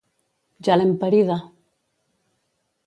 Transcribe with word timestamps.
Ja 0.69 0.77
l'hem 0.79 0.95
parida! 1.03 1.39